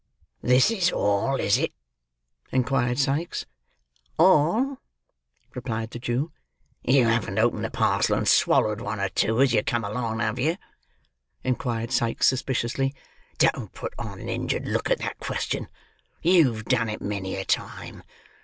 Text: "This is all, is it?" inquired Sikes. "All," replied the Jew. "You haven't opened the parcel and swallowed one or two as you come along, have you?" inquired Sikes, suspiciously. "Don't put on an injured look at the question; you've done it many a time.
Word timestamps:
"This 0.41 0.71
is 0.71 0.91
all, 0.91 1.35
is 1.39 1.59
it?" 1.59 1.73
inquired 2.51 2.97
Sikes. 2.97 3.45
"All," 4.17 4.79
replied 5.53 5.91
the 5.91 5.99
Jew. 5.99 6.31
"You 6.83 7.05
haven't 7.05 7.37
opened 7.37 7.63
the 7.65 7.69
parcel 7.69 8.17
and 8.17 8.27
swallowed 8.27 8.81
one 8.81 8.99
or 8.99 9.09
two 9.09 9.39
as 9.43 9.53
you 9.53 9.61
come 9.61 9.83
along, 9.85 10.17
have 10.19 10.39
you?" 10.39 10.57
inquired 11.43 11.91
Sikes, 11.91 12.25
suspiciously. 12.27 12.95
"Don't 13.37 13.73
put 13.73 13.93
on 13.99 14.19
an 14.19 14.27
injured 14.27 14.65
look 14.67 14.89
at 14.89 14.97
the 14.97 15.11
question; 15.19 15.67
you've 16.23 16.65
done 16.65 16.89
it 16.89 16.99
many 17.03 17.35
a 17.35 17.45
time. 17.45 18.01